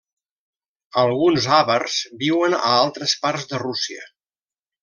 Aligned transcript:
Alguns 1.01 1.49
àvars 1.59 1.99
viuen 2.25 2.57
a 2.61 2.75
altres 2.81 3.17
parts 3.27 3.49
de 3.53 3.65
Rússia. 3.69 4.07